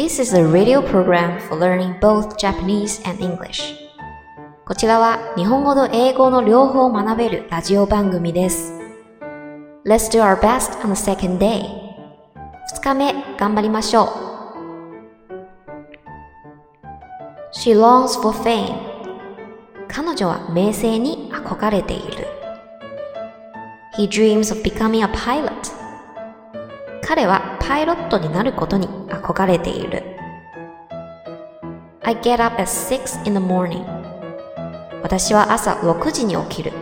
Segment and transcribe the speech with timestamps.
[0.00, 3.76] This is a radio program for learning both Japanese and English.
[4.64, 8.72] こちらは日本語と英語の両方を学べるラジオ番組です。
[9.84, 11.66] Let's do our best on the second day.
[12.74, 14.08] 2日目、頑張りましょう。
[17.52, 18.78] She longs for fame.
[19.86, 22.26] 彼女は名声に憧れている。
[23.98, 25.50] He dreams of becoming a pilot.
[27.02, 30.02] 彼はパイロットになることに憧れている。
[32.02, 33.84] I get up at 6 in the morning.
[35.04, 36.72] 私は朝6時に起きる。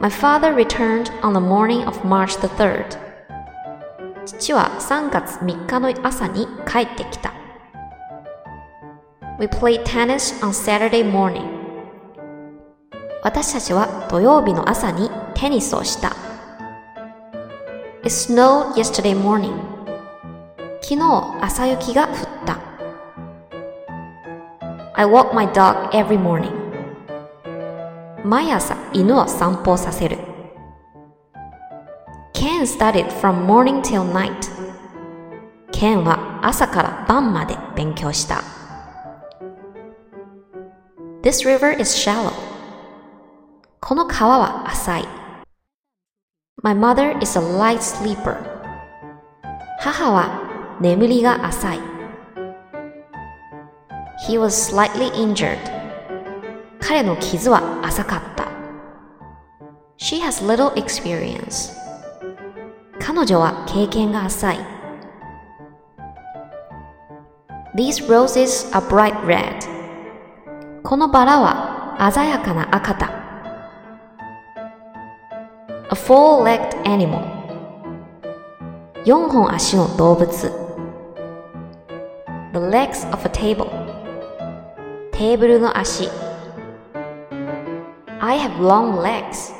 [0.00, 2.98] My father returned on the morning of March the 3rd.
[4.24, 7.34] 父は3月3日の朝に帰ってきた。
[9.38, 11.44] We played tennis on Saturday morning.
[13.22, 16.25] 私たちは土曜日の朝にテニスをした。
[18.06, 19.58] It snowed yesterday morning.
[20.80, 21.00] 昨日
[21.40, 22.14] 朝雪が降っ
[22.46, 22.60] た。
[24.94, 26.52] I walk my dog every morning.
[28.24, 30.18] 毎朝犬を散歩させる。
[32.32, 34.52] Ken studied from morning till night.
[35.72, 38.44] Ken は朝から晩まで勉強した。
[41.22, 42.30] This river is shallow.
[43.80, 45.25] この川は浅い。
[46.63, 48.37] My mother is a light sleeper.
[49.79, 51.79] 母は眠りが浅い。
[54.27, 55.57] He was slightly injured.
[56.79, 58.47] 彼の傷は浅かった。
[59.97, 61.73] She has little experience.
[62.99, 64.59] 彼女は経験が浅い。
[67.75, 69.65] These roses are bright red.
[70.83, 73.14] このバラは鮮やかな赤だ。
[76.06, 77.20] Four-legged animal.
[79.04, 80.30] 4本足の動物。
[82.52, 83.68] The legs of a table.
[85.10, 86.08] テーブルの足。
[88.20, 89.52] I have long legs.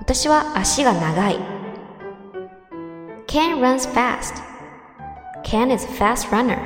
[0.00, 1.38] 私は足が長い。
[3.26, 4.42] Ken runs fast.
[5.44, 6.58] Ken is a fast runner.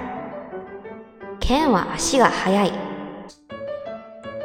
[1.38, 2.72] Ken は足が速い。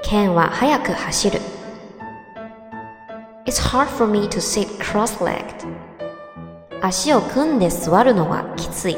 [0.03, 1.56] Ken は速く走る。
[3.47, 5.65] It's hard for me to sit cross-legged.
[6.81, 8.97] 足を組んで座るのがきつい。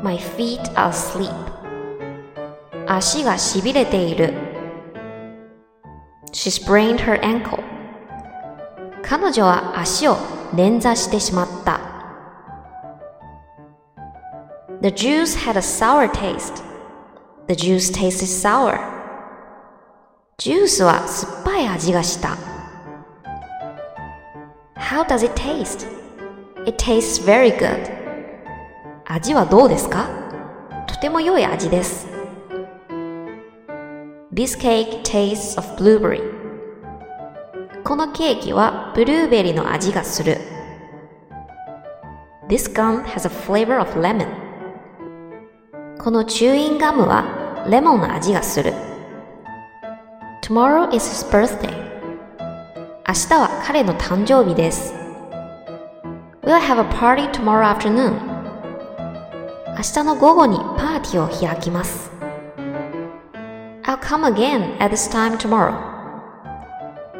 [0.00, 1.34] My feet are asleep.
[2.86, 4.32] 足がしびれている。
[6.30, 7.60] She sprained her ankle.
[9.02, 10.14] 彼女は足を
[10.54, 11.80] 捻挫してしまった。
[14.82, 16.62] The juice had a sour taste.
[17.48, 18.78] The juice tasted sour.
[20.38, 22.51] ジュースは酸っぱい味がした。
[24.92, 25.86] How does it taste?
[26.66, 27.90] It tastes very good.
[29.06, 30.06] 味はどうですか
[30.86, 32.06] とても良い味です。
[34.30, 36.20] This cake tastes of blueberry.
[37.84, 40.36] このケーキはブルーベリーの味がする。
[42.48, 44.28] This gum has a flavor of lemon.
[46.02, 48.74] このチューインガムはレモンの味がする。
[50.42, 51.91] Tomorrow is his birthday.
[53.08, 54.94] 明日は彼の誕生日です。
[56.42, 58.12] We'll have a party tomorrow afternoon.
[59.66, 62.12] 明日の午後にパーティーを開きます。
[63.82, 65.72] I'll come again at this time tomorrow.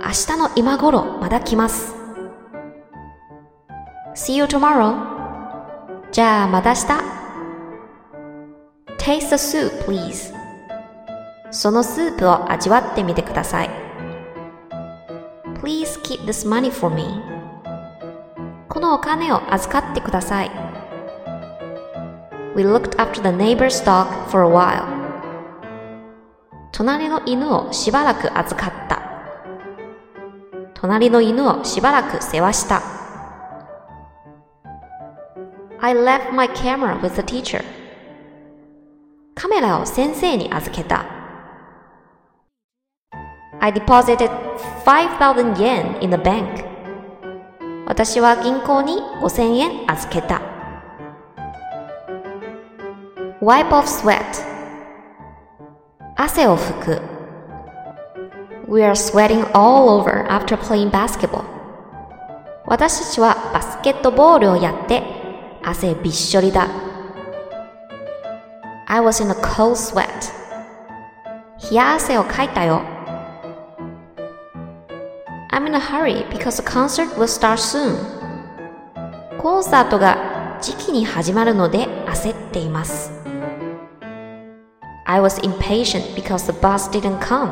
[0.01, 1.93] 明日の今頃まだ来ます。
[4.15, 4.95] See you tomorrow.
[6.13, 6.87] じゃあまた明日。
[8.99, 10.33] Taste the soup, please.
[11.51, 13.82] そのスープを味わってみてください。
[15.63, 17.23] Please keep this money for me.
[18.69, 20.51] このお金を預かってください。
[22.57, 24.85] We looked after the neighbor's dog for a while.
[26.73, 29.03] 隣の犬をしばらく預かった。
[30.75, 32.83] 隣の犬をしばらく世話した。
[35.81, 37.63] I left my camera with the teacher.
[39.37, 41.05] カメラを先生に預けた。
[43.65, 44.29] I deposited
[44.85, 46.65] 5,000 yen in the bank.
[47.87, 50.43] 私は銀行に5000円預けた。
[53.41, 54.21] Wipe off sweat.
[56.17, 57.03] 汗を拭く。
[58.67, 61.45] We are sweating all over after playing basketball.
[62.67, 65.05] 私たちはバスケットボールをやって
[65.63, 66.67] 汗びっしょりだ。
[68.89, 70.09] I was in a cold sweat.
[71.71, 72.92] 冷や汗をかいたよ。
[75.73, 77.97] In a hurry because the concert will start soon.
[79.39, 83.11] コンサートが時期に始まるので焦っています。
[85.07, 87.51] I was impatient because the bus didn't come.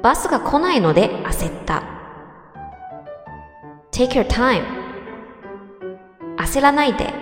[0.00, 1.82] バスが来ないので焦った。
[3.90, 4.62] Take your time.
[6.38, 7.12] 焦らないで。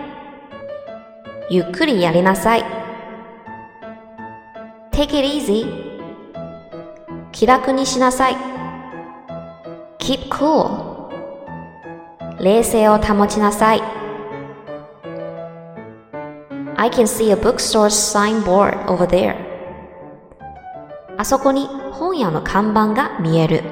[1.51, 2.65] ゆっくりやりなさい。
[4.93, 5.65] Take it easy.
[7.33, 8.58] 気楽にしなさい。
[9.99, 11.09] Keep cool.
[12.41, 13.83] 冷静を保ちなさい。
[16.77, 19.37] I can see a bookstore's signboard over there.
[21.17, 23.63] あそこに本屋の看板が見える。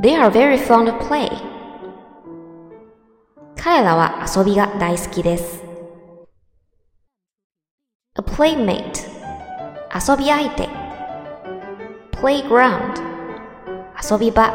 [0.00, 1.30] They are very fond of play.
[3.56, 5.64] 彼らは遊びが大好きです。
[8.18, 9.16] A playmate
[9.92, 10.68] 遊び相手
[12.12, 13.15] playground
[14.02, 14.52] 遊び場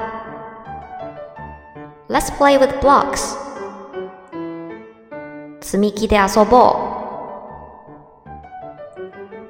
[2.09, 3.37] Let's play with blocks
[5.61, 7.01] 積み木で遊ぼう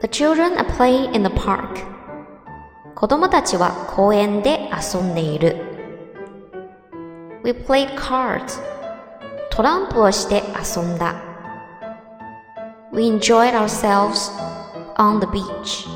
[0.02, 1.86] The children are playing in the park
[2.96, 5.56] 子供たちは公園で遊んでいる
[7.44, 8.62] We played cards
[9.50, 11.16] トランプをして遊んだ
[12.94, 14.32] We enjoyed ourselves
[14.98, 15.88] on the beach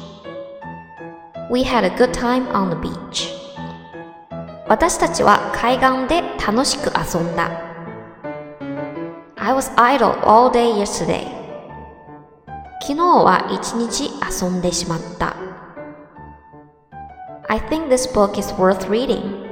[1.52, 3.35] We had a good time on the beach
[4.68, 7.52] 私たちは海岸で楽しく遊んだ
[9.36, 11.28] I was idle all day yesterday
[12.82, 15.36] 昨日は一日遊んでしまった
[17.48, 19.46] I think this book is worth reading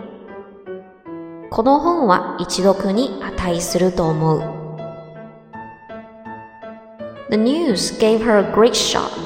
[1.51, 4.39] この本は一読に値すると思う
[7.29, 9.23] The news gave her a great shock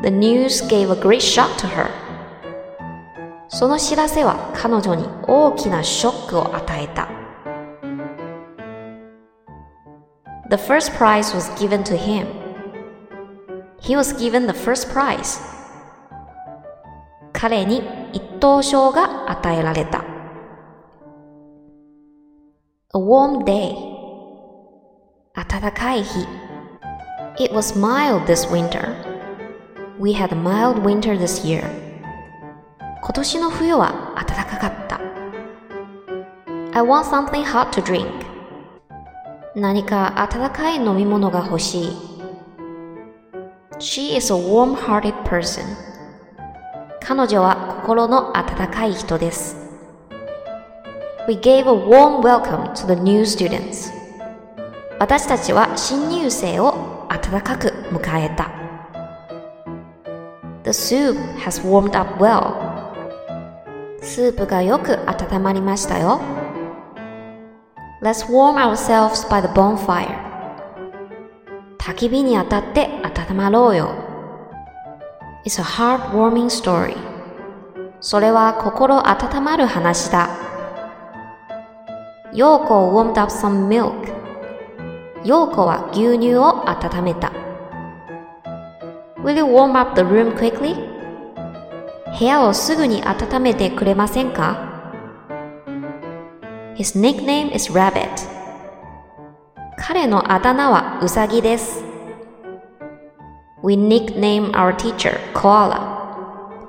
[0.00, 2.07] The news gave a great shock to her.
[3.47, 7.07] その知らせは彼女に大きなショックを与えた。
[10.49, 12.27] The first prize was given to him.
[13.79, 15.39] He was given the first prize.
[17.31, 17.83] 彼に
[18.13, 20.03] 一等賞が与えられた。
[22.95, 23.75] A warm day.
[25.33, 26.27] 暖かい日。
[27.39, 28.93] It was mild this winter.
[29.99, 31.63] We had a mild winter this year.
[33.00, 35.00] 今年の冬は暖かかった。
[36.72, 38.06] I want something hot to drink.
[39.54, 41.90] 何か温かい飲み物が欲しい。
[43.78, 45.62] She is a warm-hearted person.
[47.00, 49.56] 彼女は心の温かい人です。
[51.26, 53.92] We gave a warm welcome to the new students.
[54.98, 58.50] 私たちは新入生を温かく迎えた。
[60.64, 62.67] The soup has warmed up well.
[64.00, 66.20] スープがよく温まりましたよ。
[68.00, 70.06] Let's warm ourselves by the bonfire.
[71.78, 73.90] 焚き火に当たって温まろうよ。
[75.44, 76.96] It's a heartwarming story.
[78.00, 80.28] それは心温まる話だ。
[82.32, 83.92] ヨーコ warmed up some milk.
[85.24, 87.32] ヨーコは牛乳を温めた。
[89.24, 90.97] Will you warm up the room quickly?
[92.16, 94.58] 部屋をすぐに温めてくれませんか
[96.76, 98.08] ?His nickname is Rabbit.
[99.76, 101.84] 彼のあだ名はウサギです。
[103.62, 105.98] We nickname our teacher Koala.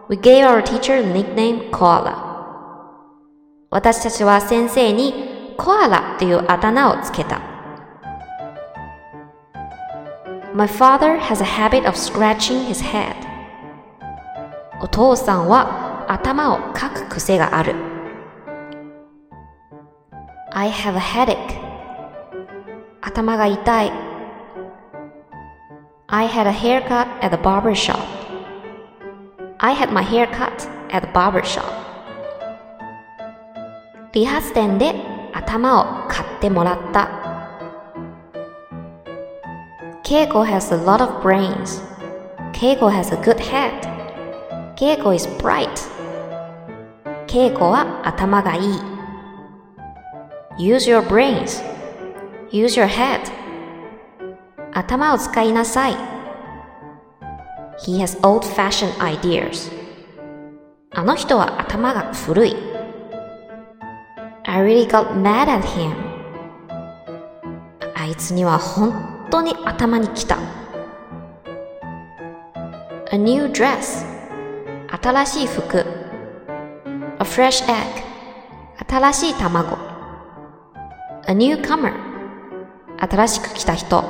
[0.09, 2.15] We gave our teacher the nickname Koala.
[3.69, 7.39] 私たちは先生にコアラというあだ名をつけた。
[10.55, 13.28] My father has a habit of scratching his head.
[14.81, 17.75] お父さんは頭をかく癖がある。
[20.51, 21.59] I have a headache.
[23.01, 23.91] 頭が痛い。
[26.07, 27.99] I had a haircut at the barber shop.
[29.59, 31.63] I had my hair cut at the barber shop.
[34.13, 34.95] 理髪店で
[35.33, 37.09] 頭を買ってもらった。
[40.03, 41.83] Keiko has a lot of brains.
[42.53, 43.98] Keiko has a good head.
[44.79, 45.67] Keiko is bright.
[47.27, 48.79] Keiko は頭がいい。
[50.57, 51.61] Use your brains.
[52.49, 53.19] Use your head.
[54.71, 55.97] 頭を使いなさい。
[57.85, 59.69] He has old-fashioned ideas.
[60.91, 62.55] あの人は頭が古い。
[64.45, 65.93] I really got mad at him.
[67.95, 70.37] あいつには本当に頭にきた。
[73.11, 74.18] A new dress
[75.01, 75.83] 新しい服 A
[77.21, 78.03] fresh egg
[78.87, 79.77] 新しい卵
[81.27, 81.93] A newcomer.
[82.97, 84.03] 新しく来た人。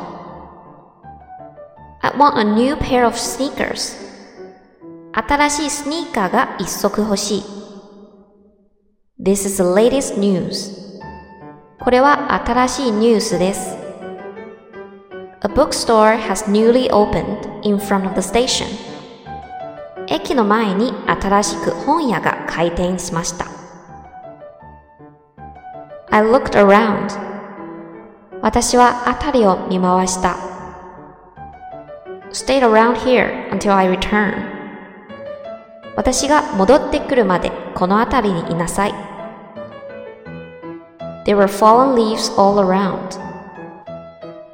[2.01, 3.98] I want a new pair of sneakers.
[5.12, 7.43] 新しいスニーカーが一足欲しい。
[9.22, 11.01] This is the latest news.
[11.81, 13.75] これは新しいニュースです。
[15.41, 18.88] A bookstore has newly opened in front of the station.
[20.11, 23.45] 駅の前に新しく本屋が開店しました。
[26.09, 27.09] I looked around.
[28.41, 30.35] 私は辺りを見回した。
[32.31, 34.33] Stayed around here until I return.
[35.95, 38.93] 私が戻ってくるまでこの辺りにいなさい。
[41.25, 43.19] There were fallen leaves all around.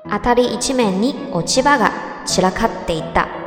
[0.10, 1.92] 辺り一面に落ち葉が
[2.26, 3.45] 散らかっていた。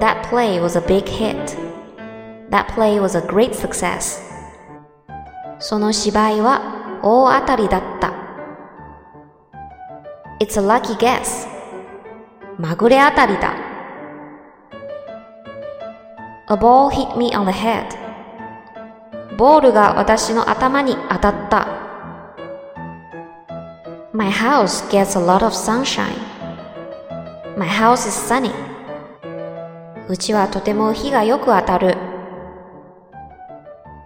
[0.00, 1.56] That play was a big hit.
[2.50, 4.20] That play was a great success.
[5.58, 8.12] その芝居は大当たりだった。
[10.40, 11.48] It's a lucky guess.
[12.58, 13.54] まぐれ当たりだ。
[16.48, 17.84] A ball hit me on the head.
[19.36, 21.66] ボールが私の頭に当たった。
[24.12, 26.16] My house gets a lot of sunshine.
[27.56, 28.67] My house is sunny.
[30.10, 31.96] うちはとても日がよく当たる。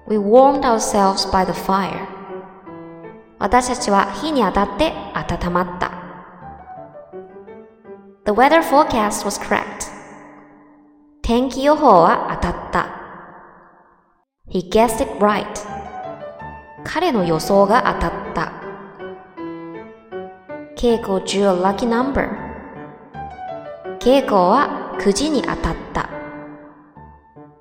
[0.08, 2.08] We warmed ourselves by the fire.
[3.38, 5.92] 私たちは火に当たって温まった。
[8.24, 9.92] The weather forecast was correct.
[11.22, 12.88] 天気予報は当たった。
[14.48, 15.46] He guessed it right.
[16.82, 18.52] 彼の予想が当たった。
[20.76, 22.28] 稽古 drew a lucky number.
[24.00, 26.08] 稽古はくじに当たった。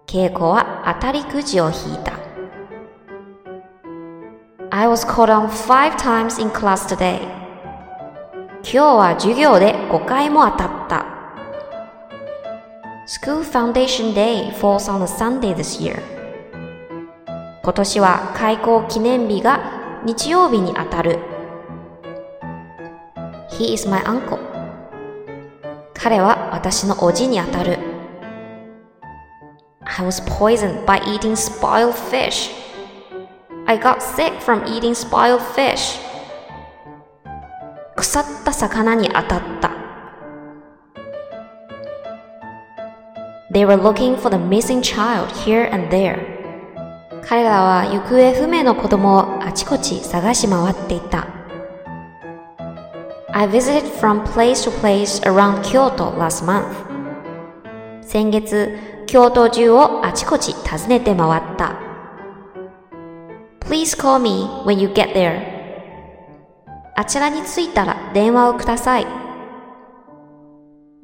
[0.06, 2.20] 稽古は当たりくじを引いた。
[4.70, 7.20] I was called on five times in class today.
[8.62, 11.06] 今日は授業で5回も当たった。
[13.08, 16.00] School Foundation Day falls on a Sunday this year.
[17.64, 21.18] 今年は開校記念日が日曜日に当たる。
[23.50, 24.51] He is my uncle.
[26.02, 27.78] 彼は私のおじにあたる。
[29.84, 32.50] I was poisoned by eating spoiled fish.
[33.68, 36.00] I got sick from eating spoiled fish.
[37.96, 39.72] 腐った魚に当たった。
[43.54, 46.18] They were looking for the missing child here and there.
[47.24, 51.41] 彼らは行方不明の子供をあちこち探し回っていた。
[53.34, 56.76] I visited from place to place around Kyoto last month.
[58.02, 61.80] 先月、京都中をあちこち訪ねて回った。
[63.62, 65.42] Please call me when you get there.
[66.96, 69.08] あちらに着いたら電話をください。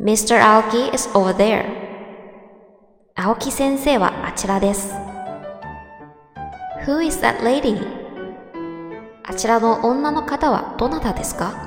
[0.01, 0.41] Mr.
[0.41, 1.65] Aoki is over there.
[3.15, 4.93] 青木先生はあちらです。
[6.85, 7.87] Who is that lady?
[9.23, 11.66] あちらの女の方はどなたですか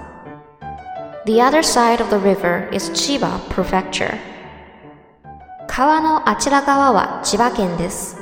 [1.29, 4.17] The other side of the river is Chiba Prefecture.
[5.67, 8.17] 川のあちら側は千葉県です。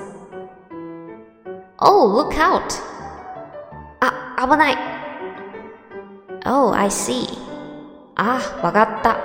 [1.79, 2.61] Oh, look out!
[3.99, 4.77] あ、危ない。
[6.45, 7.27] Oh, I see.
[8.15, 9.17] あ、わかった。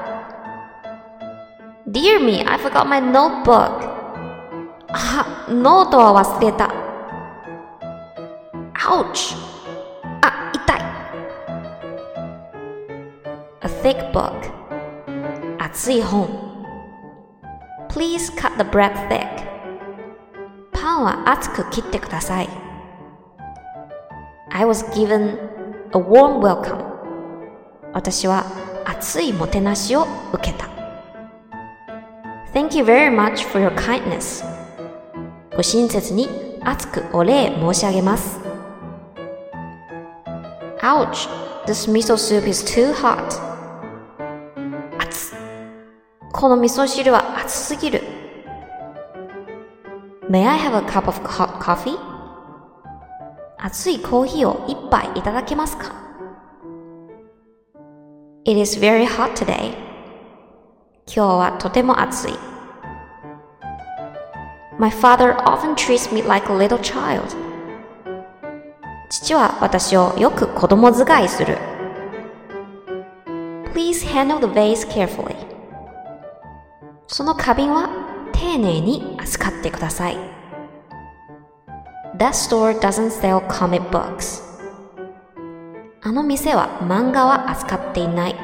[1.88, 3.88] Dear me, I forgot my notebook.
[4.88, 6.70] あ、ノートは忘れた。
[8.74, 9.51] Ouch!
[13.83, 14.31] Thick book.
[15.59, 16.29] 厚い本。
[17.89, 19.27] Please cut the bread thick.
[20.71, 22.49] パンは厚く切ってください。
[24.51, 25.37] I was given
[25.91, 26.81] a warm welcome.
[27.91, 28.45] 私は
[28.85, 30.69] 熱いもてなしを受けた。
[32.53, 34.45] Thank you very much for your kindness.
[35.57, 36.29] ご親切に
[36.61, 38.39] 熱くお礼申し上げます。
[40.79, 41.27] Ouch!
[41.65, 43.52] This miso soup is too hot.
[46.43, 48.01] この味噌汁は熱すぎる。
[50.29, 51.97] May I have a cup of hot coffee?
[53.57, 55.93] 熱いコーヒーを一杯いただけますか
[58.43, 59.69] It is very hot today.
[61.05, 62.33] 今日はとても暑い。
[64.77, 67.23] My father often treats me like a little child.
[69.09, 71.57] 父は私をよく子供使いする。
[73.73, 75.52] Please handle the vase carefully.
[77.07, 77.89] その花瓶は
[78.33, 80.17] 丁寧に扱ってください。
[82.17, 84.43] That store doesn't sell comic books.
[86.01, 88.35] あの店は漫画は扱っていない。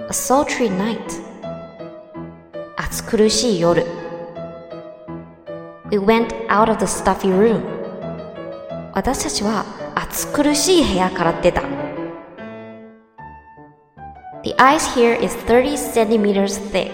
[0.00, 0.98] A sultry night.
[2.76, 3.84] 暑苦しい夜。
[5.90, 7.62] We went out of the stuffy room.
[8.94, 11.73] 私たちは暑苦しい部屋から出た。
[14.53, 16.91] The ice here is 30 centimeters thick.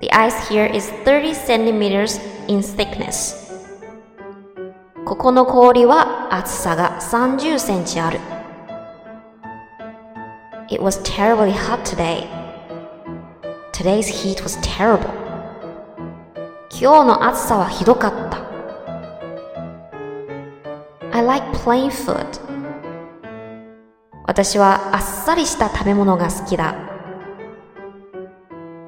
[0.00, 2.18] The ice here is 30 centimeters
[2.48, 3.34] in thickness.
[5.04, 8.20] ここの氷は厚さが30センチある。
[10.70, 12.26] It was terribly hot today.
[13.72, 15.10] Today's heat was terrible.
[16.70, 18.46] 今日の暑さはひどかった。
[21.12, 22.49] I like plain food.
[24.43, 26.73] 私はあっさりした食べ物が好きだ。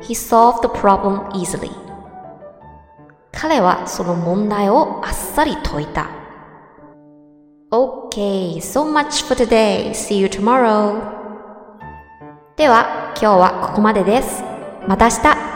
[0.01, 1.69] He solved the problem easily.
[3.31, 6.09] 彼はその問題をあっさり解いた。
[7.69, 9.91] Okay, so much for today.
[9.91, 10.99] See you tomorrow.
[12.55, 14.41] では、今日はここまでです。
[14.87, 15.52] また明日